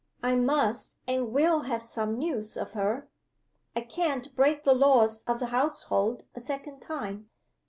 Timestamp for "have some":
1.69-2.17